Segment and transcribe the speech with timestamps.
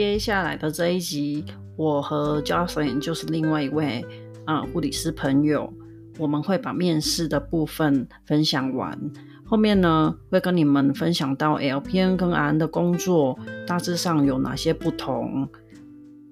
[0.00, 1.44] 接下来的这一集，
[1.76, 4.02] 我和 Jocelyn 就是另外一位
[4.46, 5.70] 啊护理师朋友，
[6.18, 8.98] 我们会把面试的部分分享完。
[9.44, 15.46] 后面呢，会跟你们分享到 LPN 跟 RN 的工作大致上有哪些不同，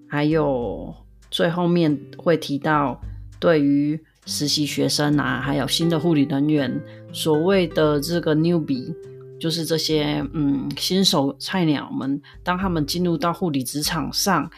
[0.09, 0.95] 还有
[1.31, 2.99] 最后面会提到
[3.39, 6.81] 对于实习学生啊，还有新的护理人员，
[7.13, 8.95] 所谓的这个 newbie，
[9.41, 14.51] 就是这些嗯新手菜鸟们，当他们进入到护理职场上，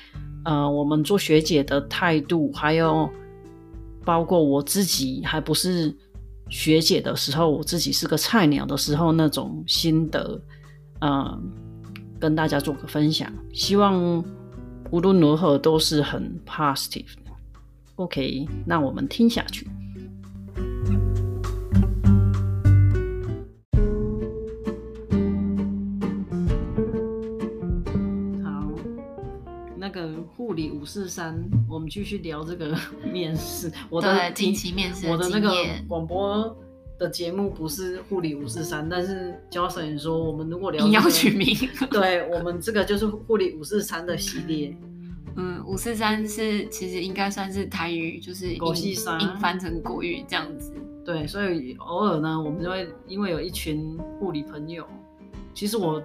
[0.44, 3.08] 呃，我们做学姐的态度，还有
[4.04, 5.96] 包括我自己还不是。
[6.52, 10.42] 学姐的时候，我自己是个菜鸟的时候，那种心得，
[11.00, 11.40] 呃，
[12.18, 13.32] 跟大家做个分享。
[13.52, 14.18] 希望
[14.90, 17.30] 无论如何都是很 positive 的。
[17.94, 19.64] OK，那我们听下去。
[30.80, 32.74] 五四三，我们继续聊这个
[33.12, 33.70] 面试。
[33.90, 35.52] 我的近期面试，我的那个
[35.86, 36.56] 广播
[36.98, 41.54] 的节目不是护理五四三，但是教授说，我们如果聊、这个，要取名，
[41.92, 44.74] 对我们这个就是护理五四三的系列。
[45.36, 50.72] 嗯，五四三是其实应该算是台语，就是国戏三硬翻成国语这样子。
[51.04, 54.86] 对，所以偶尔呢，我们就会因为有一群护理朋友，
[55.52, 56.02] 其实我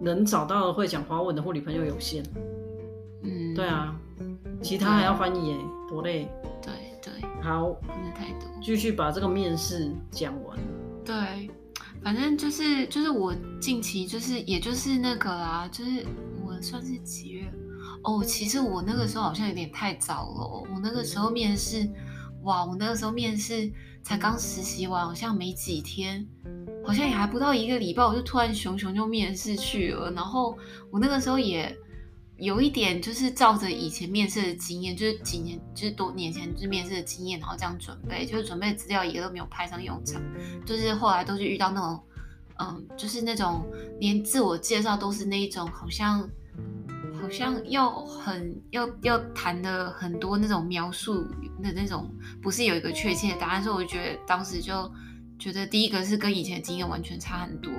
[0.00, 2.22] 能找到会讲华文的护理朋友有限。
[3.56, 3.96] 嗯，对啊，
[4.62, 5.56] 其他还要翻译耶，
[5.88, 6.28] 多累。
[6.62, 8.42] 对对，好，不是太多。
[8.62, 10.58] 继续把这个面试讲完。
[11.04, 11.48] 对，
[12.02, 16.04] 反正就是就是我近期就是也就是那个啦，就是
[16.44, 17.50] 我算是几月？
[18.02, 20.66] 哦，其实我那个时候好像有点太早了。
[20.74, 21.88] 我那个时候面试，
[22.42, 26.26] 哇，我那个时候面试才刚实习完，好像没几天，
[26.84, 30.10] 好像也还不到一个礼拜，我就突然熊熊就面试去了。
[30.10, 30.58] 然后
[30.90, 31.74] 我那个时候也。
[32.38, 40.20] 有一点就是照着以前面试的经验，就是几年，就是多年前就是面试的经验，然后这样准备，就是准备资料也都没有派上用场，
[40.66, 42.00] 就是后来都是遇到那种，
[42.58, 43.64] 嗯，就是那种
[43.98, 46.28] 连自我介绍都是那一种，好像
[47.18, 51.22] 好像要很要要谈的很多那种描述
[51.62, 54.92] 的那种，不是有一个确切的答案，所以我觉得当时就
[55.38, 57.72] 觉得第一个是跟以前经验完全差很多。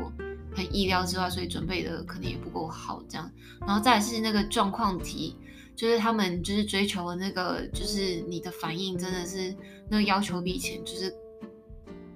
[0.57, 3.31] 很意料之外，所以准备的可能也不够好，这样。
[3.62, 5.38] 然后再是那个状况题，
[5.75, 9.56] 就是他们就是追求的那个，就是你的反应真的是
[9.88, 11.13] 那个要求比以前就是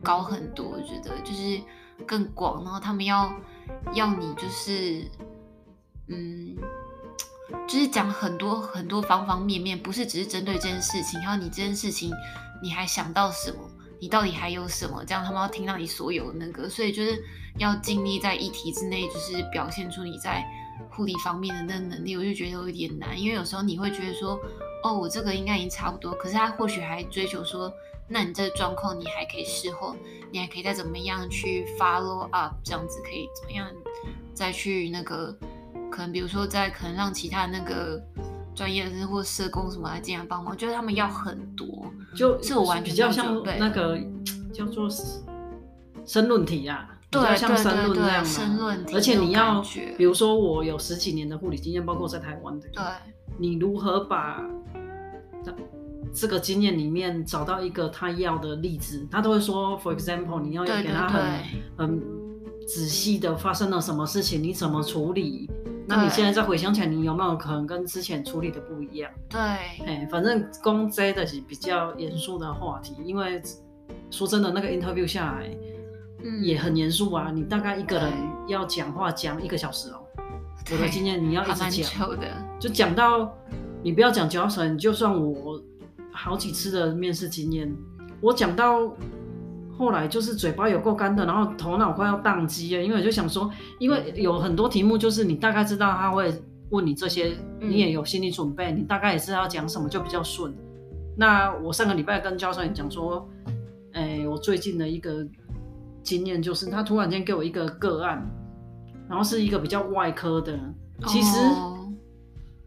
[0.04, 1.62] 高很多，我觉得就是
[2.08, 2.64] 更广。
[2.64, 3.32] 然后他们要
[3.94, 5.06] 要你就是
[6.08, 6.58] 嗯，
[7.68, 12.12] 就是讲很多很多方方面面，不是只是针对这件事情，然后你这件事情
[12.64, 13.60] 你还想到什么？
[14.00, 15.06] 你到底还有什么？
[15.06, 17.24] 这样他们要听到你所有的那个，所以就是
[17.58, 20.46] 要尽力在议题之内，就是表现出你在
[20.90, 22.16] 护理方面的那个能力。
[22.16, 24.40] 我就觉得有一点难，因为有时候你会觉得说，
[24.84, 27.72] 哦，我这个应该已经差不多，可是他或许还追求说，
[28.08, 29.96] 那你这个状况你还可以事后，
[30.32, 33.68] 你还可以再怎么样去 follow up，这样子可以怎么样
[34.34, 35.36] 再去那个，
[35.92, 38.02] 可能比如说再可能让其他那个。
[38.54, 43.98] 专业的或社工什么来进来帮忙，我觉得他们要很多，就是我完全比较像那个
[44.54, 44.90] 叫做
[46.06, 48.24] 申论题啊，对，像申论这样嘛。
[48.24, 49.62] 申论题，而且你要，
[49.98, 52.84] 比如说我有十几年的护理经验，包括在台湾的，对，
[53.38, 54.42] 你如何把
[56.14, 59.08] 这个经验里面找到一个他要的例子？
[59.10, 61.24] 他都会说，for example，你要给他很
[61.78, 62.02] 很
[62.68, 65.50] 仔细的发生了什么事情，你怎么处理？
[65.88, 69.12] 那你现在再回想起来，你有没有可能跟之前处理的不一样？
[69.30, 73.42] 对，哎，反正公这的是比较严肃的话题，因为
[74.10, 75.50] 说真的，那个 interview 下来，
[76.24, 77.32] 嗯，也很严肃啊。
[77.34, 78.12] 你大概一个人
[78.48, 80.00] 要讲话讲一个小时哦。
[80.72, 82.10] 我的经验，你要一直讲，
[82.60, 83.34] 就讲到
[83.84, 85.62] 你不要讲教程，就算我
[86.12, 87.74] 好几次的面试经验，
[88.22, 88.94] 我讲到。
[89.78, 96.32] 后来就是嘴巴有够干的，然后头脑快要宕机了，因为我就想说，因为有很多题目就是你大概知道他会
[96.70, 100.54] 问你这些，你也有心理准备，你大概也知道要讲什么就比较顺。
[101.18, 103.28] 那我上个礼拜跟教授也讲说，
[103.94, 105.26] 哎，我最近的一个
[106.04, 108.26] 经验就是他突然间给我一个个案，
[109.08, 110.58] 然后是一个比较外科的，
[111.08, 111.38] 其实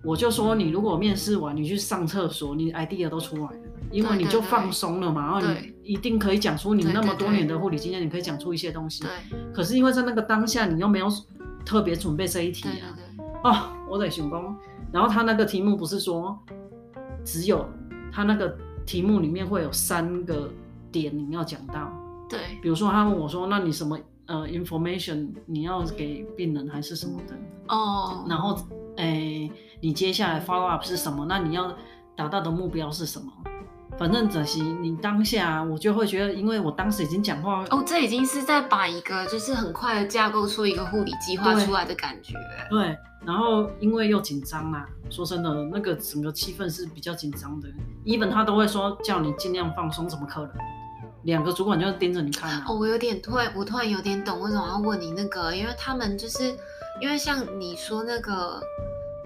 [0.03, 3.59] 我就说你如果面试完你去上厕所，你 idea 都出来了。
[3.91, 9.05] 因为你就放松了嘛，然后你一定可以讲出你那么多年的护理经验，你可以讲出一些东西。
[9.05, 9.39] 对。
[9.53, 11.07] 可是因为在那个当下，你又没有
[11.65, 12.91] 特别准备这一题啊。
[13.45, 13.57] 哦，
[13.89, 14.57] 我得想工。
[14.91, 16.37] 然后他那个题目不是说
[17.25, 17.65] 只有
[18.11, 20.51] 他那个题目里面会有三个
[20.91, 21.93] 点你要讲到。
[22.29, 22.39] 对。
[22.63, 27.35] 比如说他问我说：“那你什么呃 information 你要给病人还是什么的？”
[27.69, 28.25] 哦。
[28.29, 28.57] 然后
[28.97, 29.51] 哎，
[29.81, 31.27] 你接下来 follow up 是什么？
[31.29, 31.75] 那你要
[32.17, 33.33] 达到的目标是什么？
[33.97, 42.35] 反正只是你当下，我就会觉得，因为我当时已经讲话哦，这已经是在把一个就是很快的架构出一个护理计划出来的感觉。
[42.69, 47.69] 对，然后因为又紧张啊，说真的，那个整个气氛是比较紧张的。
[48.05, 50.51] Even 他都会说叫你尽量放松，怎么可能？
[51.25, 52.65] 两个主管就盯着你看啊。
[52.69, 56.57] 哦，我有点突然，我突然有点懂为什么要问你那个，因为他们就是
[57.01, 58.61] 因为像你说那个。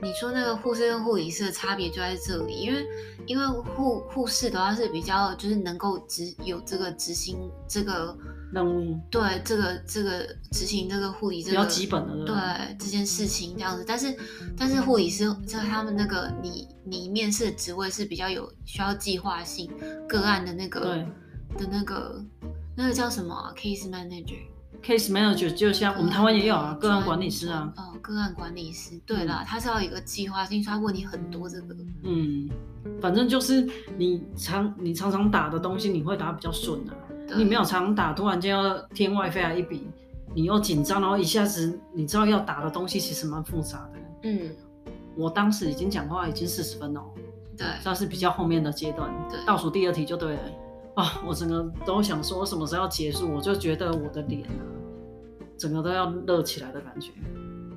[0.00, 2.86] 你说那个护士跟护理师的差别就在这里，因为
[3.26, 8.16] 因为护护士的话是比较就是能够执有这个执行这个
[8.52, 14.16] 任务，对这个这个执行这个护理这个比较基本的对，对这件事情这样子，但是
[14.56, 19.68] 但是护理师在他们那个你你面试的职位是比较有需要计划性
[20.08, 21.06] 个案的那个对
[21.56, 22.22] 的那个
[22.76, 24.38] 那个叫什么啊？Case Manager。
[24.80, 27.72] Case manager 就像我们台湾也有啊，个案管理师啊。
[27.76, 31.74] 哦，个案管理师，对啦，他是要有一个计划性，所以他问你很多这个。
[32.04, 32.48] 嗯，
[33.00, 36.94] 反正就是你常你常常打的东西，你会打比较顺啊。
[37.36, 39.88] 你没有常打，突然间要天外飞来一笔，
[40.32, 43.98] 你又紧张，然后一下子你知道要打的东西其实蛮复杂的。
[44.22, 44.52] 嗯，
[45.16, 47.02] 我当时已经讲话已经四十分了。
[47.56, 50.40] 对，这是比较后面的阶段，对，倒数第二题就对了。
[50.98, 54.66] 啊，我整个都想说什么时候要结束，我就觉得我的脸啊，
[55.56, 57.12] 整个都要热起来的感觉。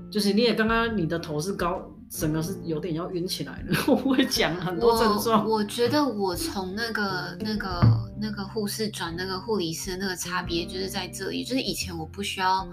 [0.09, 1.79] 就是你也刚刚你的头是高，
[2.09, 3.77] 整个是有点要晕起来了。
[3.87, 5.47] 我会讲很多症状。
[5.47, 7.79] 我觉得我从那个那个
[8.19, 12.67] 那个护士转那个护理师那个差别就是在这里，就是以前我不需要，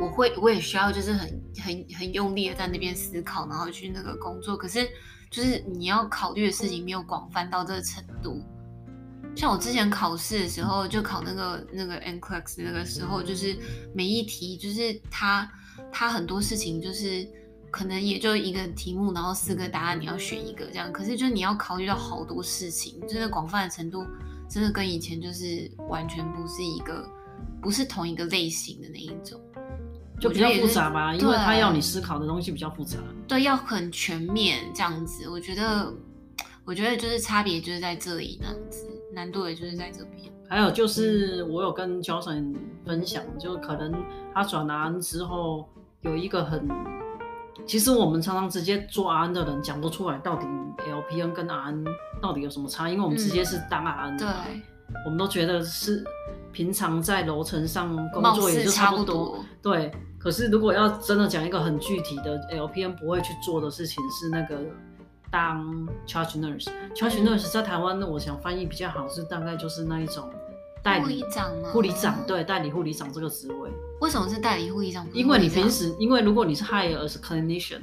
[0.00, 4.56] 我会我也需要就是很很很用力的在那边思考，然后去那个工作。
[4.56, 4.80] 可是
[5.30, 8.42] 就是你要考虑的事情没有广泛到这个程度。
[9.36, 13.56] 像我之前考试的时候，就考那个那个 NCLEX 那个时候，就是
[13.92, 15.50] 每一题就是它
[15.92, 17.26] 它很多事情就是
[17.70, 20.92] 可能也就一个题目，然后四个答案你要选一个这样。
[20.92, 24.06] 可是就是你要考虑到好多事情，就是广泛的程度
[24.48, 27.04] 真的跟以前就是完全不是一个
[27.60, 29.40] 不是同一个类型的那一种，
[30.20, 32.98] 就比较复杂吧，因为他要你思考的东西比较复杂。
[33.26, 35.28] 对，要很全面这样子。
[35.28, 35.92] 我觉得
[36.64, 38.86] 我觉得就是差别就是在这里那样子。
[39.14, 43.94] 难度也就是在这边，还有就是我有跟 Johnson 分享，就可能
[44.34, 45.68] 他转 RN 之后
[46.00, 46.68] 有一个很，
[47.66, 50.46] 其实我们常常直接做 RN 的人讲不出来到底
[50.78, 51.86] LPN 跟 RN
[52.20, 54.62] 到底有什么差，因为我们直接是当 RN 的，对，
[55.04, 56.04] 我们都觉得是
[56.52, 59.92] 平常在楼层上工作也就差不多，不多对。
[60.18, 64.58] 可是如果要真的讲一个很具体的 LPN 不会去做的事情是那个。
[65.34, 70.30] 当 charge nurse，charge nurse 在台湾呢，我想翻译比较好是大概就是那一种
[70.80, 71.70] 代理护理长吗？
[71.72, 73.68] 护理长对，代理护理长这个职位。
[74.00, 75.04] 为什么是代理护理长？
[75.12, 77.80] 因为你平时，因为如果你是 hire as clinician，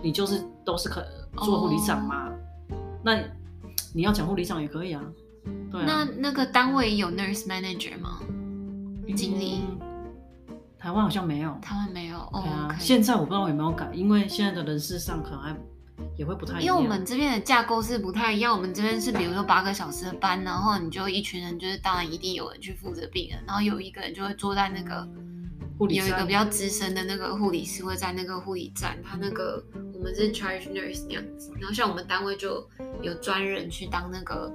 [0.00, 1.06] 你就是都是可
[1.36, 2.24] 做护理长嘛。
[2.70, 2.78] Oh.
[3.04, 3.18] 那
[3.92, 5.02] 你要讲护理长也可以啊。
[5.70, 5.84] 对啊。
[5.86, 8.18] 那那个单位有 nurse manager 吗？
[9.14, 9.60] 经理？
[10.48, 11.54] 嗯，台湾好像没有。
[11.60, 12.16] 台湾没有。
[12.16, 12.40] 哦。
[12.42, 12.74] 对啊。
[12.80, 15.54] 现在我不知道有没有改，因为现在的人事上可能还。
[16.16, 18.54] 也会不太一样，因为我们这边的架构是不太一样。
[18.54, 25.06] 我们这边是比如说八个小时的班，然后你就一群人，就是当然一定有人去负责病人，然后有一个人就会坐在那个
[25.78, 31.52] 护理，有一个比较资深的那个护理师会在那个护理站，他那个我们是 charge nurse 那样子。
[31.58, 32.68] 然后像我们单位就
[33.02, 34.52] 有专人去当那个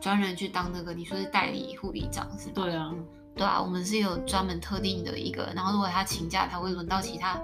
[0.00, 2.62] 专人去当那个，你说是代理护理长是吧？
[2.62, 2.94] 对啊，
[3.34, 7.40] 对啊，我们是有专门特定的一个，然后如果他请假，他会轮到其他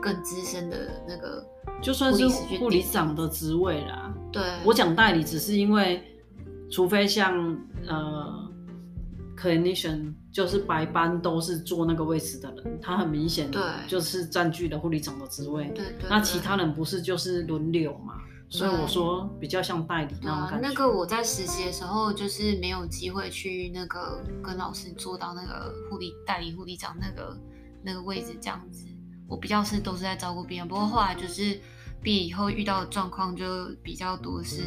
[0.00, 1.44] 更资深的那个。
[1.82, 6.02] 就算是护理长的职位啦，对，我讲代理只是因为，
[6.70, 7.56] 除非像
[7.86, 8.48] 呃
[9.36, 16.10] ，clinician 就是白班都是坐那个位置的人，他很明显对，就是占据了护理长的职位，对，对对。
[16.10, 18.14] 那其他人不是就是轮流嘛？
[18.50, 20.68] 所以我说比较像代理那种感觉。
[20.68, 27.38] 那个我在实习的时候就是没有机会去那个跟老师坐到那个护理代理护理长那个
[27.82, 28.86] 那个位置这样子。
[29.30, 31.56] 我比较是都是在照顾别人，不过后来就是
[32.02, 34.60] 毕业以后遇到的状况就比较多，是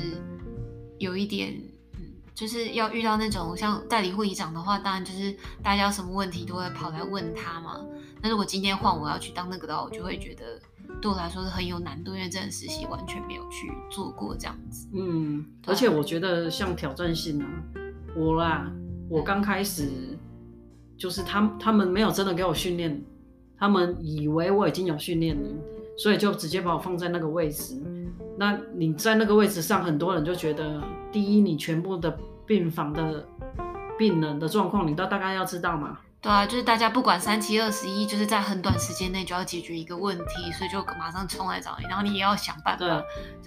[0.99, 1.61] 有一点，
[1.95, 1.99] 嗯，
[2.33, 7.77] 就是要遇到那种像代理护理长的话，当然就是大家有什么问题都会跑来问他嘛。
[8.21, 10.57] 那如果今天换我要去当那个的话，我就会觉得
[11.01, 14.87] 对我来说是很有难度，因为这个实习完全没有去做过这样子。
[14.93, 17.49] 嗯，而且我觉得像挑战性啊，
[18.15, 18.71] 我啦，
[19.09, 20.17] 我刚开始
[20.97, 23.03] 就是他他们没有真的给我训练。
[23.63, 25.49] 他们以为我已经有训练了，
[25.97, 27.81] 所以就直接把我放在那个位置。
[28.37, 32.13] 那你在那个位置上，很多人就觉得，第一，你全部的
[32.45, 33.25] 病房的
[33.97, 35.97] 病人的状况，你都大概要知道嘛。
[36.19, 42.89] 对啊，就是大家不管三七二十一，就是在很短时间内就要解决一个问题，所以就马上冲来找你，然后你也要想办法，对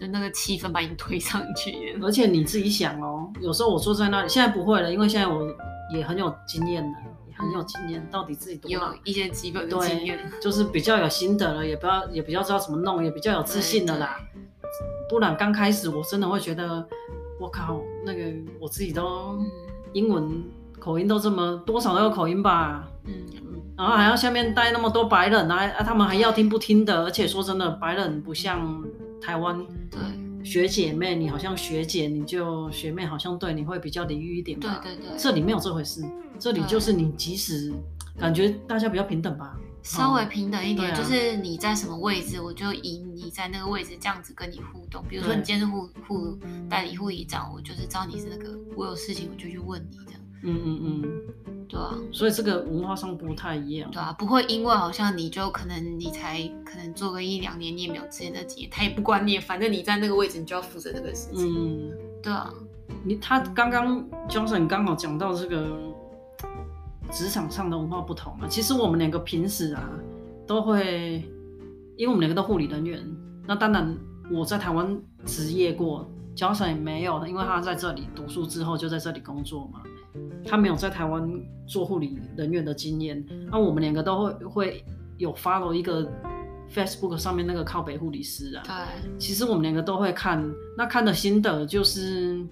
[0.00, 1.94] 就那个气氛把你推上去。
[2.00, 5.46] 而且你自己想哦，有时候我坐在那里，现在不会了，因为现在我
[5.92, 14.18] 也很有经验了，也很有经验，到底自己多有一些基本的经验，就是比较有心得了，也不要也比较知道怎么弄，也比较有自信的啦。
[15.08, 16.86] 不然刚开始我真的会觉得，
[17.40, 18.22] 我靠，那个
[18.60, 19.38] 我自己都
[19.92, 20.44] 英文。
[20.78, 23.12] 口音都这么多少都有口音吧，嗯，
[23.76, 28.84] 然后还要下面带那么多白人啊，啊，他们还要听不听的，而且说真的，白人不像
[29.20, 29.58] 台湾，
[29.90, 30.00] 对，
[30.46, 36.04] 学姐妹，你好像学姐，你就学妹好像对你会比较礼遇一点吧，对对对，这里没有这回事，
[36.38, 37.74] 这里就是你即使
[38.16, 46.38] 感觉大家比较平等吧，稍微平等一点，就是你在什么位置，我就以你在那个位置这样子跟你互动，比如说你今天是护护
[46.70, 50.20] 代理护理长，我就是知道你是那个，我有事情我就去问你这样。
[50.42, 61.44] 嗯嗯嗯，对啊，所以这个文化上不太一样，对啊，不会因为好像你就可能你才可能做个一两年，你也没有之前的经验，他也不管你，反正你在那个位置，你就要负责这个事情。
[61.44, 61.90] 嗯，
[62.22, 62.52] 对啊，
[63.02, 65.76] 你他刚刚 Johnson 刚好讲到这个
[67.10, 69.90] 职场上的文化不同啊，其实我们两个平时啊
[70.46, 71.24] 都会，
[71.96, 73.04] 因为我们两个都护理人员，
[73.44, 73.96] 那当然
[74.30, 79.82] 我在台湾职业过，Johnson 也没有的，因为他在这里读书之后就在这里工作嘛。
[80.44, 81.28] 他没有在台湾
[81.66, 84.84] 做护理人员的经验，那我们两个都会会
[85.18, 86.08] 有 follow 一个
[86.72, 88.62] Facebook 上面那个靠北护理师啊。
[88.64, 90.44] 对，其实我们两个都会看，
[90.76, 92.44] 那看的心得就是，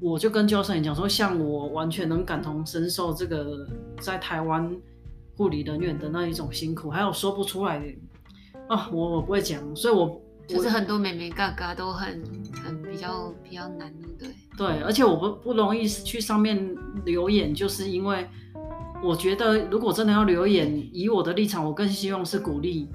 [0.00, 3.66] 我就跟教授也讲说，像我完全能感同身受这个
[4.00, 4.70] 在台湾
[5.36, 7.86] 护理人员的那一种辛苦，还有说不出来的
[8.68, 10.20] 啊，我我不会讲，所以我。
[10.48, 12.20] 就是很多美眉嘎嘎都很
[12.64, 14.34] 很比较比较难，对对，
[14.84, 18.26] 而且我不不容易去上面留言，就是因为
[19.02, 22.88] 我觉得如果真的要留言，以我的立场，我更希望是鼓励，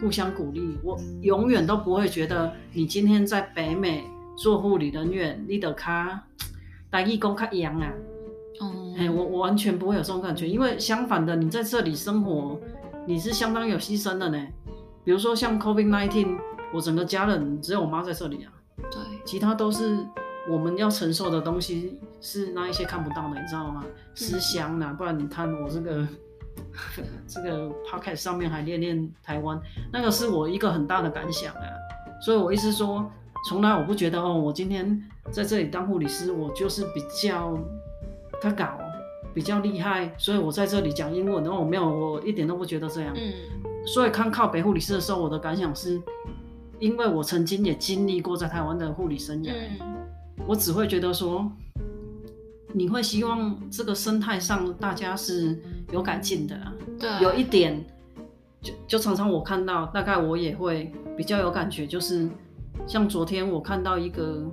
[0.00, 0.76] 互相鼓励。
[0.82, 4.04] 我永远都不会觉得你今天在北美
[4.36, 6.24] 做护理人员，你的卡
[6.90, 7.92] 待义工卡一样啊。
[8.60, 12.60] 哦、嗯，我我完全不会有这种感觉，因为相反的，你在这里生活，
[13.06, 14.46] 你是相当有牺牲的呢。
[15.04, 16.38] 比如说像 COVID nineteen，。
[16.74, 18.48] 我整个家人只有我妈在这里啊，
[18.90, 19.98] 对，其他都是
[20.48, 23.84] 我们要承受的东西，是那一些看不到的，你知道吗？
[24.14, 26.06] 思乡呐，不然你看我这个
[27.28, 29.60] 这个 podcast 上面还练练台湾，
[29.92, 31.62] 那个是我一个很大的感想啊。
[32.20, 33.10] 所以我意思说，
[33.48, 37.56] 从来我不觉得哦，我今天在这里当护理师，我就是比较
[38.40, 38.78] 他搞
[39.32, 43.14] 比较厉害，所以我在这里讲英文，然后我没有，我一点都不觉得这样。
[43.16, 43.32] 嗯，
[43.86, 46.02] 所以看靠北护理师的时候，我的感想是。
[46.78, 49.91] 因为我曾经也经历过在台湾的护理生涯，嗯、
[50.46, 51.50] 我只会觉得说，
[52.72, 55.60] 你会希望这个生态上大家是
[55.92, 56.56] 有改进的，
[56.98, 57.84] 对，有一点，
[58.60, 62.28] 就就常常我看到，大概我也会比较有感觉，就是
[62.86, 64.44] 像昨天我看到一个，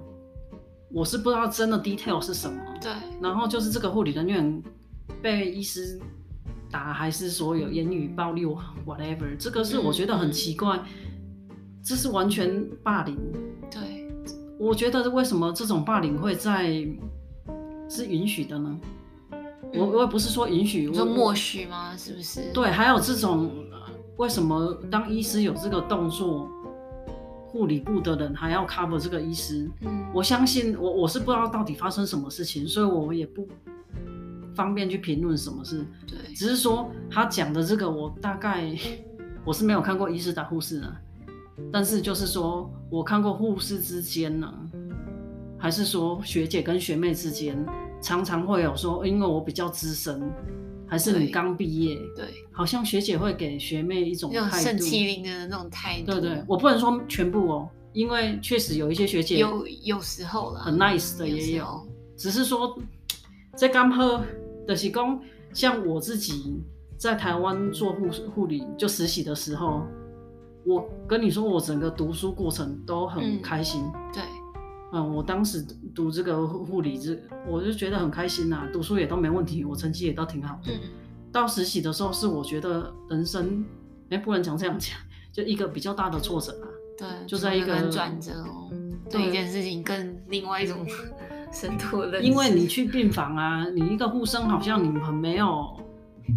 [0.92, 2.92] 我是不知道真的 detail 是什么，对，
[3.22, 4.64] 然后就是这个护理人员
[5.22, 6.00] 被医师
[6.72, 10.80] 打，还是说有言语暴力，whatever，这个是我觉得很奇怪。
[11.82, 13.18] 这是完全霸凌，
[13.72, 13.99] 对，
[14.60, 16.86] 我觉得为什么这种霸凌会在
[17.90, 18.80] 是允许的呢？
[19.32, 19.40] 嗯、
[19.74, 21.96] 我我也不是说允许，我说默许吗？
[21.98, 22.52] 是不是？
[22.54, 23.50] 对，还有这种
[24.18, 26.50] 为什么当医师有这个动作，
[27.48, 29.72] 护理部的人还要 cover 这个医师？
[29.80, 33.48] 嗯，我相信我我是不知道到底发生什么事情，所以我也不
[34.54, 35.86] 方便去评论什么事。
[36.06, 38.78] 对，只是说他讲的这个，我大概
[39.46, 40.96] 我是没有看过医师打护士的。
[41.72, 44.52] 但是就是说，我看过护士之间呢，
[45.58, 47.64] 还是说学姐跟学妹之间，
[48.02, 50.22] 常常会有说，因为我比较资深，
[50.88, 56.14] 还是你刚毕业，对，对，好像学姐会给学妹一种态度，盛气凌人的那种态度。
[56.14, 61.88] 对对，我不能说全部哦，因为确实有一些学姐有有时候了，很 nice 的也有，有
[62.18, 62.76] 只是说
[63.56, 64.24] 在刚喝
[64.66, 65.22] 的是讲，
[65.54, 66.60] 像我自己
[66.98, 69.84] 在台湾做护护理就实习的时候。
[70.70, 73.84] 我跟你说，我整个读书过程都很开心。
[73.86, 74.24] 嗯、对，
[74.92, 80.72] 嗯，我当时读这个护理，这我就觉得很开心呐、啊，读书也都没问题，我成绩也都挺好的。
[80.72, 80.80] 嗯、
[81.32, 83.66] 到实习的时候，是我觉得人生，
[84.12, 84.96] 哎，不能讲这样讲，
[85.34, 86.68] 就一个比较大的挫折啊。
[87.00, 88.70] 对，就在一个转折哦，
[89.10, 90.86] 对一件事情更另外一种
[91.52, 92.22] 深度的。
[92.22, 95.66] 因为你去病房啊，你一个护生好像你很没有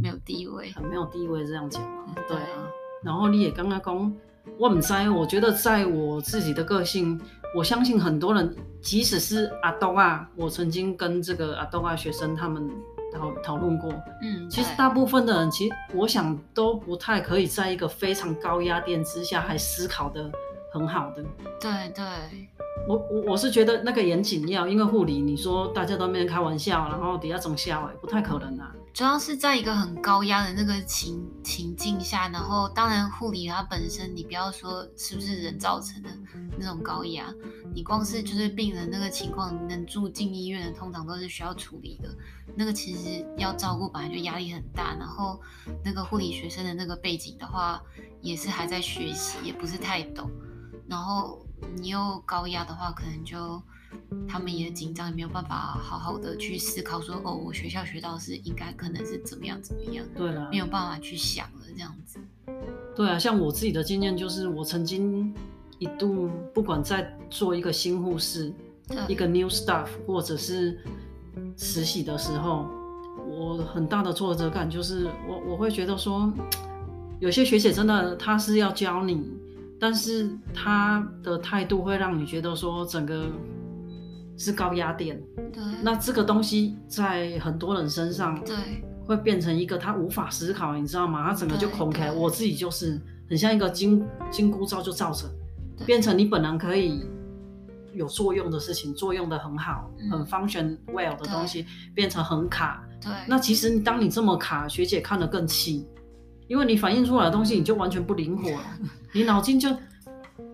[0.03, 2.15] 没有地位，很没有地位这样讲嘛。
[2.27, 2.71] 对啊。
[3.03, 4.15] 然后你也刚刚讲，
[4.59, 7.21] 我不知，我觉得在我自己的个性，
[7.55, 12.71] 我相信很多人，即使是阿东啊，我曾经跟这个阿东啊学生他们
[13.13, 13.93] 讨讨论过。
[14.23, 20.31] 嗯，其实大部分的人，其实我想都不太可以在一个非常高压电之下还思考的
[20.73, 21.23] 很好的。
[21.61, 22.05] 对对。
[22.89, 28.75] 我我我是觉得那个严谨要，因为护理，你说大家都没人开玩笑，然后底下总笑，哎，不太可能啊。
[28.93, 36.11] 主要是在一个很高压的那个情情境下，然后当然护理它本身，你不要说是不是人造成的
[36.59, 37.33] 那种高压，
[37.75, 42.15] 你光是就是病人那个情况能住进医院的，通常都是需要处理的。
[42.55, 45.41] 那个其实要照顾本来就压力很大，然后
[45.83, 47.83] 那个护理学生的那个背景的话，
[48.21, 50.31] 也是还在学习，也不是太懂，
[50.89, 51.39] 然后。
[51.77, 53.63] 你又高压的话，可能就
[54.29, 62.19] 他们也紧张，也没有办法好好的去思考说，哦，我学校学到是应该可能是怎么样怎么样，对了，没有办法去想了这样子。
[62.95, 65.35] 对啊，像我自己的经验就是，我曾经
[65.79, 68.53] 一度不管在做一个新护士，
[69.09, 70.79] 一个 new staff 或者是
[71.57, 72.67] 实习的时候，
[73.29, 76.33] 我很大的挫折感就是我，我我会觉得说，
[77.21, 79.31] 有些学姐真的她是要教你。
[79.81, 83.27] 但是她的态度会让你觉得说整个
[84.37, 85.21] 是高压电，
[85.53, 88.57] 对，那这个东西在很多人身上，对，
[89.05, 91.29] 会变成一个他无法思考，你知道吗？
[91.29, 92.11] 他整个就空开。
[92.11, 95.29] 我自己就是很像一个金金箍咒就罩着，
[95.85, 97.05] 变成你本来可以
[97.93, 102.83] 有作用的事情，作用的很好，嗯、很 function well 的东西，变成很卡。
[103.01, 105.87] 对，那其实当你这么卡，学姐看得更气。
[106.49, 108.65] 因为你反映出来的东西，你就完全不灵活了，
[109.15, 109.71] 你脑筋就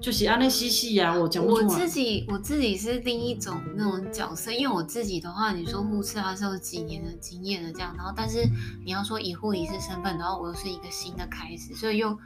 [0.00, 1.16] 就是按那西西呀。
[1.18, 1.44] 我讲。
[1.44, 8.48] 我自己我自己是另一种那种角色，因为我自己的话，你说护士还是有几年的经验的这样，然后但是
[8.84, 12.16] 你要说以护理师身份，然后我又是一个新的开始，所以又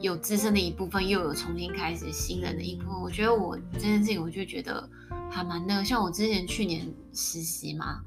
[0.00, 3.00] 有资深的一部分，又有重新开始新人的一部分。
[3.00, 4.88] 我觉得我这件事情，我就觉得
[5.30, 8.00] 还蛮那个，像我之前去年实习嘛，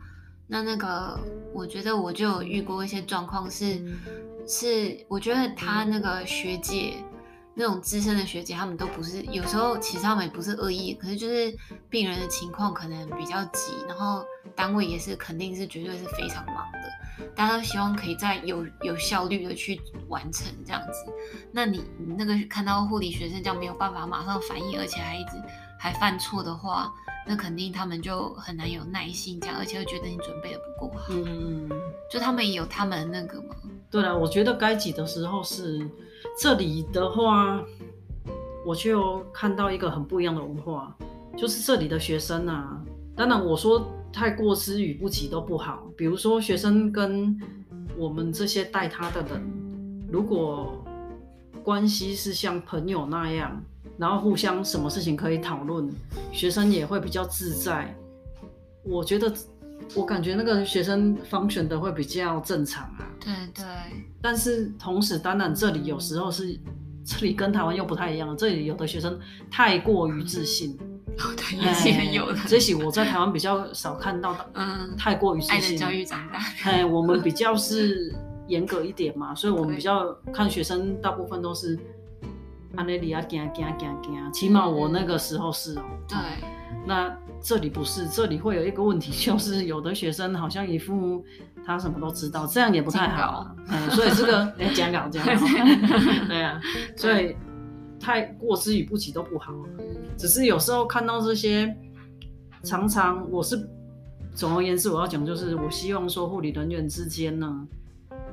[0.48, 1.20] 那那个
[1.54, 3.82] 我觉得我就有遇过一些状况是。
[4.52, 6.96] 是，我觉得他那个学姐，
[7.60, 11.54] 那种资深的学姐，他们都不是，有时候其实他们也不是恶意，可是就是
[11.90, 14.24] 病人的情况可能比较急，然后
[14.56, 21.12] 单位也是肯定是绝对是非常忙的，大家都希望可以在有有效率的去完成这样子。
[21.52, 25.32] 那你你那个看到护理学生这样没有办法马上反应，而且还一直
[25.78, 26.90] 还犯错的话，
[27.28, 31.08] 那肯定他们就很难有耐心这样，而且会觉得你准备的不够好。
[31.10, 31.70] 嗯，
[32.10, 33.54] 就他们也有他们那个吗？
[33.92, 35.86] 对了，我觉得该挤的时候是
[36.40, 37.64] 这里的话，
[38.66, 40.96] 我就看到一个很不一样的文化，
[41.38, 42.82] 就是这里的学生啊。
[43.16, 45.84] 当然，我说太过之与不及都不好。
[45.98, 47.38] 比如说，学生跟
[47.98, 50.84] 我们这些带他的人，如果
[51.64, 53.62] 关系是像朋友那样，
[53.98, 55.90] 然后互相什么事情可以讨论，
[56.32, 57.96] 学生也会比较自在。
[58.84, 59.34] 我觉得。
[59.96, 63.08] 我感觉那个学生 function 的会比较正常啊。
[63.20, 63.66] 对对。
[64.22, 66.60] 但是同时，当然这里有时候是，
[67.04, 68.36] 这里跟台湾又不太一样。
[68.38, 70.78] 这里有的学生太过于自信。
[71.18, 72.40] 哦，对，也是有的。
[72.48, 74.50] 这些我在台湾比较少看到的。
[74.54, 74.96] 嗯。
[74.98, 75.56] 太过于自信。
[75.56, 76.40] 爱的教育长大。
[76.64, 78.14] 哎，我们比较是
[78.48, 81.80] 严格一点嘛，所以我们比较看学生，大部分都是
[82.76, 85.84] 安内里啊惊惊惊惊，起码我那个时候是哦。
[86.08, 86.18] 对。
[86.86, 87.18] 那。
[87.42, 91.24] 这里不是，这里会有一个问题， 就是有的学生好像一副
[91.66, 93.56] 他什么都知道，这样也不太好。
[93.68, 95.32] 嗯，所以这个 哎，讲稿讲稿，
[96.28, 96.60] 对啊，
[96.96, 97.36] 所以
[98.00, 99.54] 太过之与不及都不好。
[100.18, 101.76] 只是有时候看到这些，
[102.64, 103.70] 常常我是
[104.36, 107.68] 总而言之，我要讲就是，我希望说护理人员之间呢，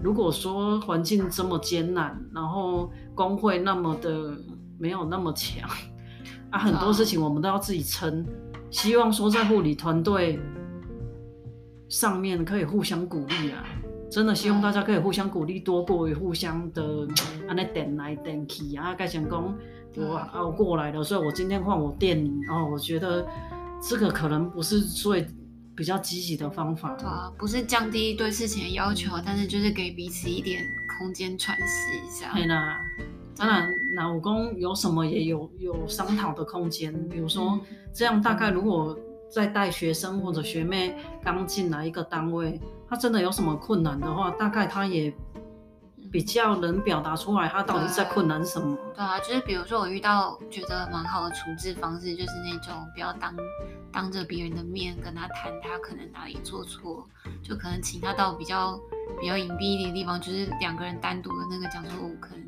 [0.03, 4.37] 如果说环境这么艰难，然后工会那么的
[4.79, 5.69] 没有那么强
[6.51, 8.27] 啊，很多事情我们都要自己撑。
[8.71, 10.39] 希望说在护理团队
[11.89, 13.65] 上面可以互相鼓励啊！
[14.11, 17.07] 真的希望大家可以互相鼓励，多过于互相的
[17.49, 18.95] 安那点来点去啊！
[18.95, 19.55] 盖成功，
[19.97, 22.69] 我熬过来了，所以我今天换我电你哦。
[22.73, 23.27] 我觉得
[23.83, 25.27] 这个可能不是最
[25.75, 26.95] 比较积极的方法。
[26.95, 30.63] 对啊，不是降低对事情的要求，但是就是给彼此一点
[30.99, 32.33] 空间喘息一下。
[32.33, 32.79] 对啦。
[33.37, 36.93] 当然，老公有什么也有有商讨的空间。
[37.09, 37.61] 比如说，
[37.93, 38.99] 这样大概如果
[39.31, 45.13] 在带学生或者学妹刚进来一个单位，他真的有什么困难的话，大概他也
[46.11, 48.75] 比较能表达出来，他到底在困难什么。
[48.75, 53.35] 对，对啊，就是比如说我遇到觉得蛮好的处置方式，就是那种不要当
[53.93, 57.07] 当着别人的面跟他谈，他可能哪里做错，
[57.43, 58.81] 就可能请他到比较
[59.21, 62.47] 比较隐蔽一点的地方，就是两个人单独的那个讲说，我可能。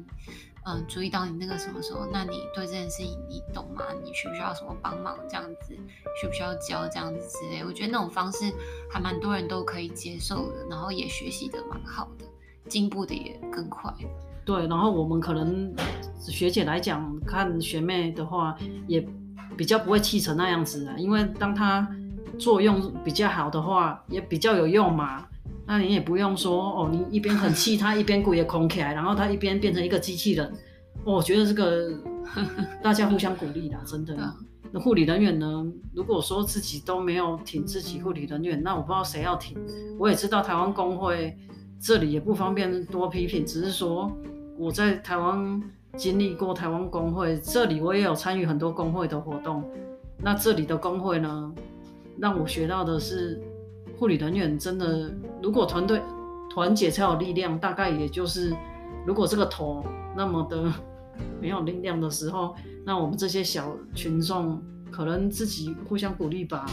[0.68, 3.86] 嗯，注意到你那个什么时候，那你对这件事情你懂吗？
[4.04, 5.16] 你需不需要什么帮忙？
[5.26, 5.74] 这样子
[6.20, 7.64] 需不需要教这样子之类？
[7.64, 8.52] 我觉得那种方式
[8.90, 12.26] 还蛮多人都可以接受的，然后也学习的蛮好的，
[12.68, 13.90] 进步的也更快。
[14.44, 15.74] 对，然后我们可能
[16.18, 18.54] 学姐来讲，看学妹的话，
[18.86, 19.00] 也
[19.56, 21.88] 比较不会气成那样子啊，因为当她
[22.38, 25.26] 作用比较好的话，也比较有用嘛。
[25.68, 30.50] 那你也不用说哦，你一边很气他，一边骨也空起来，然后他一边变成一个机器人。
[31.04, 31.92] 哦，我觉得这个
[32.82, 34.16] 大家互相鼓励啦，真的。
[34.72, 35.66] 那护理人员呢？
[35.94, 39.58] 如果说自己都没有挺自己护理人员，那我不知道谁要挺。
[39.98, 41.36] 我也知道台湾工会
[41.78, 44.10] 这里也不方便多批评，只是说
[44.56, 45.62] 我在台湾
[45.98, 49.62] 经历过台湾工会，这里我也有参与很多工会的活动。
[50.22, 51.52] 那这里的工会呢，
[52.18, 53.38] 让我学到的是。
[53.98, 56.00] 护理人员真的，如果团队
[56.48, 58.54] 团结才有力量，大概也就是，
[59.04, 59.84] 如果这个头
[60.16, 60.72] 那么的
[61.40, 62.54] 没有力量的时候，
[62.86, 66.64] 那我们这些小群众可能自己互相鼓励吧。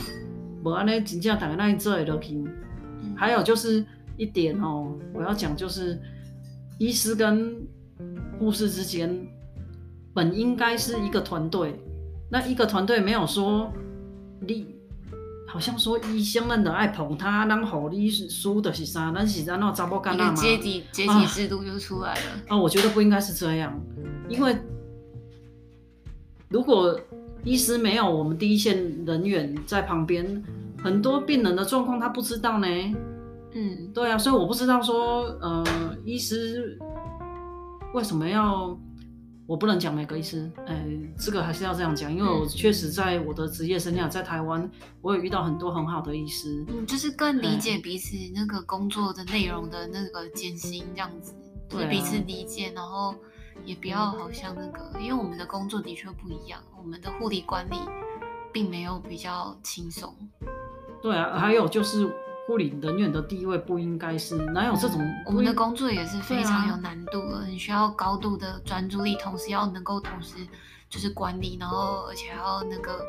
[0.64, 2.48] 不安呢，真正大家那一做都行。
[3.16, 3.84] 还有就是
[4.18, 6.00] 一点哦，我要讲就是，
[6.78, 7.56] 医师跟
[8.38, 9.28] 护士之间
[10.14, 11.80] 本应该是一个团队，
[12.30, 13.72] 那一个团队没有说
[14.40, 14.75] 你。
[15.56, 18.28] 好像说医生们都爱捧他，然后护理师
[18.62, 19.14] 的是啥？
[19.16, 20.36] 那是咱那查某干那嘛？
[20.36, 22.44] 阶级阶级制度就出来了啊。
[22.50, 23.74] 啊，我觉得不应该是这样，
[24.28, 24.54] 因为
[26.50, 27.00] 如果
[27.46, 30.44] 医师没有我们第一线人员在旁边，
[30.84, 32.68] 很多病人的状况他不知道呢。
[33.54, 35.64] 嗯，对啊，所以我不知道说，呃，
[36.04, 36.78] 医师
[37.94, 38.78] 为什么要。
[39.48, 40.86] 我不能讲每个医师，哎，
[41.20, 44.70] 这个还是要这样讲，因为我确实在我的职业生涯在台湾，
[45.02, 51.36] 我有遇到很多很好的医师，嗯，就是更理解彼此那个工作的内容的那个艰辛，这样子，
[51.70, 53.14] 就是彼此理解，然后
[53.64, 57.76] 也不要好像那个，因为我们的工作的确不一样，我们的护理管理
[58.52, 60.12] 并没有比较轻松。
[61.04, 62.12] 对啊，还有就是。
[62.48, 65.02] 护理人员的地位不应该是哪有这种？
[65.26, 70.38] 我们的工作也是非常有难度的，你需要高度的专注力，同时要能够同时
[70.90, 73.04] 就是管理，然后而且还要那个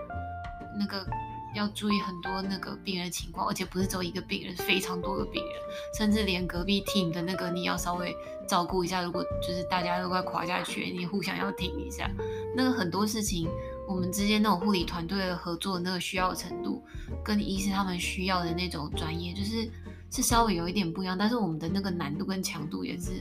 [0.79, 1.07] 那个
[1.55, 5.53] 要注意很多那个病人情况，而且不是只有一个病人，非常多个病人，
[5.99, 8.17] 甚至连隔壁 team 的那个你要稍微
[8.49, 12.11] 照顾一下，如果就是大家都快垮下去，你互相要挺一下，
[12.57, 13.47] 那个很多事情。
[13.89, 16.83] 我们之间那种护理团队的合作那个需要的程度，
[17.25, 19.71] 跟医师他们需要的那种专业，就是
[20.11, 23.13] 是稍微有一点不一样，但是我们的那个难度跟强度也是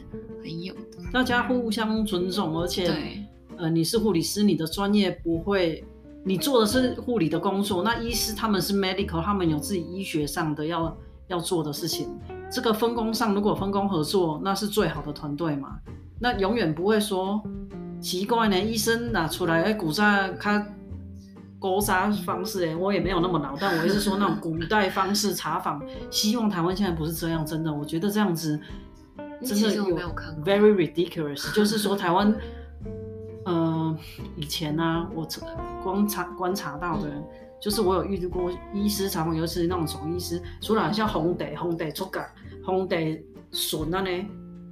[0.42, 1.04] 很有的。
[1.14, 3.26] 大家互相尊重，而且，对
[3.58, 5.84] 呃，你是护理师，你的专业不会，
[6.24, 10.98] 你做的是护理的工作，那医师他们是 medical，他们有自己医学上的要
[11.28, 12.10] 要做的事情。
[12.52, 15.80] 这个分工上，如果分工合作，那是最好的团队嘛。
[16.20, 17.44] 那永远不会说。
[18.06, 20.04] 奇怪呢，医生拿出来诶，古早
[20.40, 20.76] 看
[21.58, 25.82] 古早方式诶，我也没有那么老，但我也是说那种古代方式查访。
[26.12, 28.60] 希望台湾现在不是这样，真的，我觉得这样子
[29.44, 29.98] 真的有
[30.44, 31.52] very ridiculous。
[31.56, 32.32] 就是说台湾，
[33.46, 33.98] 嗯、呃，
[34.36, 35.28] 以前呢、啊，我
[35.84, 37.10] 观察观察到的，
[37.60, 42.22] 就是我有遇到过医师查房，尤其是那种总医师，除了像红地红地出格
[42.64, 44.26] 红地笋啊呢。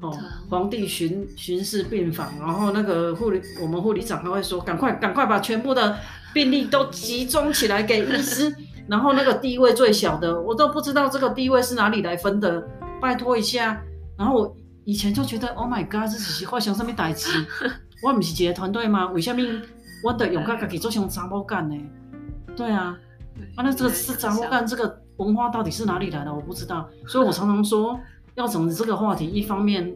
[0.03, 0.13] 哦，
[0.49, 5.97] 皇帝巡巡视病房，然后那个护理，我们护理长他会说，赶快赶快把全部的
[6.33, 8.53] 病例都集中起来给医师，
[8.85, 12.67] 然后那个地位最小的，我都不知道这个地位是哪里来分的，
[13.01, 13.81] 拜托一下。
[14.17, 17.29] 然后我以前就觉得，Oh my God，这是发生什么代志？
[18.03, 19.05] 我唔是一个团队吗？
[19.07, 19.41] 为什么
[20.03, 21.81] 我得用个家己做成杂务干呢？
[22.57, 22.97] 对啊，
[23.55, 26.33] 啊，那这个是杂务干，这个文化到底是哪里来的？
[26.33, 27.97] 我不知道，所以我常常说。
[28.35, 29.95] 要整这个话题，一方面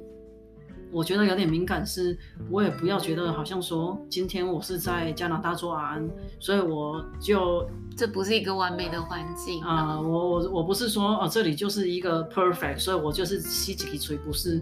[0.92, 2.18] 我觉得有点敏感，是
[2.50, 10.00] 我也不要觉得好像说今天我是在加拿大做安，所以我就这不是一个完美的环境啊。
[10.00, 14.62] 我我我不是说哦，这里就是一个 perfect，所以我就是吸几锤，不是。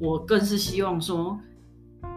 [0.00, 1.36] 我更是希望说，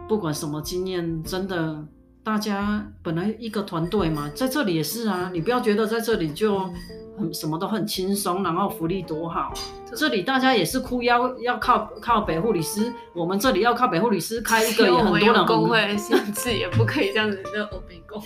[0.08, 1.84] 不管什么经验，真的
[2.24, 6.70] 大家本来一个团队嘛，在这里也是啊，你不要觉得在这里就。
[7.18, 9.52] 很什么都很轻松，然后福利多好。
[9.94, 12.90] 这里大家也是哭腰，要靠靠北护理师。
[13.12, 18.20] 我们这里要靠北护理师开一个，也很多人工会甚至， 也不可以这样子就欧北工。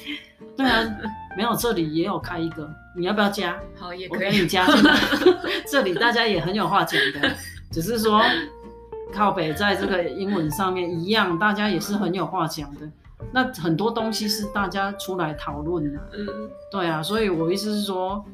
[0.57, 0.87] 对啊，
[1.37, 3.61] 没有这里也有开一个，你要不要加？
[3.77, 4.27] 好，也可以。
[4.27, 4.97] 我给你加进来。
[5.69, 7.35] 这里大家也很有话讲的，
[7.73, 8.23] 只是说
[9.13, 12.89] 靠北在这个英文上面一样，大家也是很有话讲的。
[13.33, 16.01] 那很多东西是大家出来讨论的。
[16.13, 16.27] 嗯，
[16.71, 18.25] 对啊，所以我意思是说。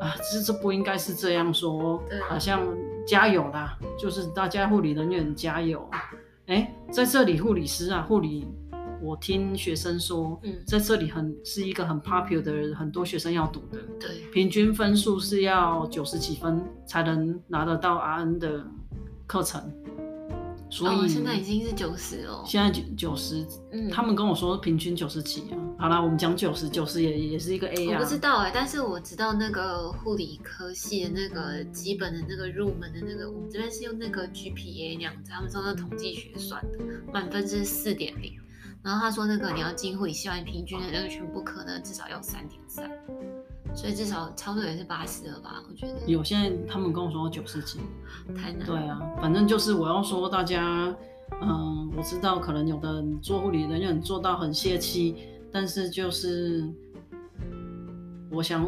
[0.00, 2.60] 啊，这这不应该是这样说，好像
[3.06, 5.88] 加油啦，就是大家护理人员加油，
[6.46, 8.44] 哎，在这里护理师啊，护理，
[9.00, 18.66] 我听学生说，嗯，在这里很是一个很 popular 的，很多学生要读的，对，平均分数是要九十几分才能拿得到 RN 的
[19.28, 19.62] 课程。
[20.74, 25.54] 所以、哦、现在已经是九十哦，现在九九十，嗯，他们跟我说平均九十几啊。
[25.78, 28.00] 好啦，我们讲九十，九十也也是一个 A 啊。
[28.00, 36.78] 我不知道哎、欸，但是我知道那个护理科系的那个基本的那个入门的那个，我们这边是用那个 GPA 那样子，他们说那统计学算的，
[37.12, 38.32] 满分是四点零。
[38.82, 42.90] 然后他说那个你要进护理系，你平均的那个全部可能至少要三点三。
[43.74, 45.62] 所以至少差不多也是八十了吧？
[45.68, 47.80] 我觉得有，现在他们跟我说九十几，
[48.34, 48.64] 太难。
[48.64, 50.94] 对啊，反正就是我要说大家，
[51.42, 55.16] 嗯，我知道可能有的人做护理人员做到很泄气，
[55.50, 56.66] 但是就是
[58.30, 58.64] 我想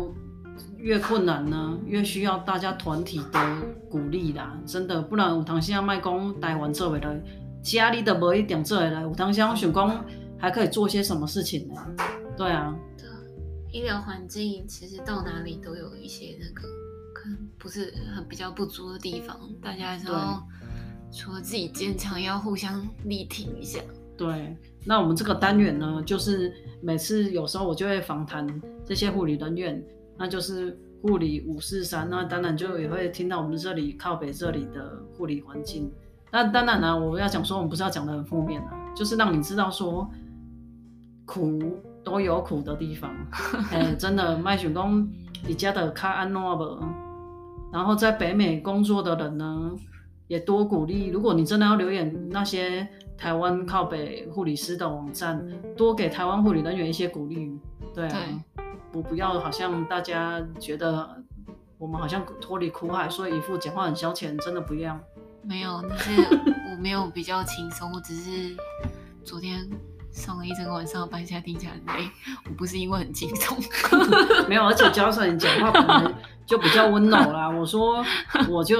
[0.76, 3.56] 越困难呢，越需要大家团体的
[3.88, 7.22] 鼓励啦，真的，不然有当时啊卖讲台湾做不来，
[7.62, 10.04] 家里的无一点做来，有当时我想讲
[10.36, 11.80] 还可以做些什么事情呢？
[12.36, 12.76] 对啊。
[13.76, 16.66] 医疗环境其实到哪里都有一些那个
[17.12, 20.14] 可能不是很比较不足的地方，大家都
[21.12, 23.78] 除了自己坚强，也要互相力挺一下。
[24.16, 28.46] 对，那我们这个单元呢，就是每次有时候我就会访谈
[28.82, 29.84] 这些护理人员，
[30.16, 35.92] 那就是护理五四三，那当然就也会听到我们这里靠北这里的护理环境。
[36.32, 40.10] 那当然呢，我要讲说，我们不是要讲的很负面啊，就是让你知道说
[41.26, 41.60] 苦。
[42.06, 43.12] 都有苦的地方，
[43.72, 45.10] 哎、欸，真的，麦雪公，
[45.44, 46.78] 你家的卡安诺不？
[47.72, 49.72] 然后在北美工作的人呢，
[50.28, 51.08] 也多鼓励。
[51.08, 52.86] 如果你真的要留言那些
[53.18, 55.44] 台湾靠北护理师的网站，
[55.76, 57.58] 多给台湾护理人员一些鼓励。
[57.92, 58.20] 对啊，
[58.92, 61.20] 不不要好像大家觉得
[61.76, 64.96] 我们好像脱离苦海，所以一副讲话很消遣，真的不要。
[65.42, 66.22] 没有，那是
[66.70, 68.56] 我没有比较轻松，我只是
[69.24, 69.68] 昨天。
[70.16, 72.10] 上了一整个晚上的班，现在听起来很累。
[72.48, 73.56] 我不是因为很轻松，
[74.48, 76.10] 没有，而且加上你讲话本来
[76.46, 77.48] 就比较温柔啦。
[77.54, 78.02] 我说，
[78.48, 78.78] 我就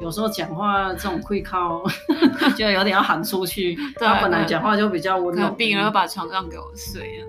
[0.00, 1.82] 有时候讲话这种会靠，
[2.56, 3.74] 就有点要喊出去。
[3.98, 7.24] 对他本来讲话就比较温柔，病人要把床让给我睡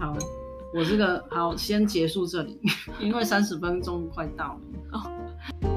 [0.00, 0.12] 好，
[0.74, 2.60] 我这个好先结束这里，
[2.98, 4.98] 因为三十分钟快到了。
[4.98, 5.75] 哦